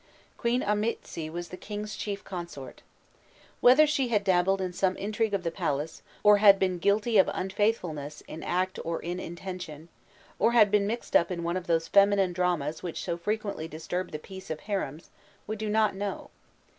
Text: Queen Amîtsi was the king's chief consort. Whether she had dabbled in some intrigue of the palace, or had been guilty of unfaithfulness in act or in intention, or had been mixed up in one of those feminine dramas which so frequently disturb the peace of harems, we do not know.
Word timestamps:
Queen 0.35 0.63
Amîtsi 0.63 1.31
was 1.31 1.49
the 1.49 1.57
king's 1.57 1.95
chief 1.95 2.23
consort. 2.23 2.81
Whether 3.59 3.85
she 3.85 4.07
had 4.07 4.23
dabbled 4.23 4.59
in 4.59 4.73
some 4.73 4.97
intrigue 4.97 5.35
of 5.35 5.43
the 5.43 5.51
palace, 5.51 6.01
or 6.23 6.37
had 6.37 6.57
been 6.57 6.79
guilty 6.79 7.19
of 7.19 7.29
unfaithfulness 7.31 8.21
in 8.27 8.41
act 8.41 8.79
or 8.83 8.99
in 8.99 9.19
intention, 9.19 9.89
or 10.39 10.53
had 10.53 10.71
been 10.71 10.87
mixed 10.87 11.15
up 11.15 11.29
in 11.29 11.43
one 11.43 11.55
of 11.55 11.67
those 11.67 11.87
feminine 11.87 12.33
dramas 12.33 12.81
which 12.81 13.03
so 13.03 13.15
frequently 13.15 13.67
disturb 13.67 14.09
the 14.09 14.17
peace 14.17 14.49
of 14.49 14.61
harems, 14.61 15.11
we 15.45 15.55
do 15.55 15.69
not 15.69 15.93
know. 15.93 16.31